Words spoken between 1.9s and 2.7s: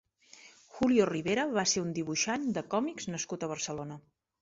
dibuixant de